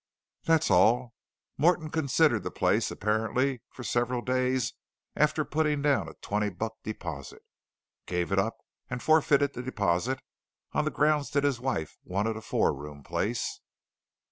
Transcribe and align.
"That's 0.45 0.71
all. 0.71 1.13
Morton 1.59 1.91
considered 1.91 2.41
the 2.41 2.49
place 2.49 2.89
apparently 2.89 3.61
for 3.69 3.83
several 3.83 4.23
days 4.23 4.73
after 5.15 5.45
putting 5.45 5.83
down 5.83 6.09
a 6.09 6.15
twenty 6.23 6.49
buck 6.49 6.73
deposit. 6.81 7.43
Gave 8.07 8.31
it 8.31 8.39
up 8.39 8.57
and 8.89 9.03
forfeited 9.03 9.53
the 9.53 9.61
deposit 9.61 10.23
on 10.73 10.85
the 10.85 10.89
grounds 10.89 11.29
that 11.29 11.43
his 11.43 11.59
wife 11.59 11.99
wanted 12.03 12.35
a 12.35 12.41
four 12.41 12.73
room 12.73 13.03
place." 13.03 13.61